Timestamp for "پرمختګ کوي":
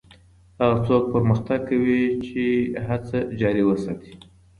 1.13-2.01